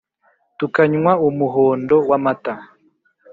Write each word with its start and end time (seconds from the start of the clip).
tukanywa 0.57 1.11
umuhondo.wamata 1.27 2.53